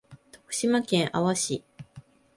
[0.47, 1.63] 徳島県阿波市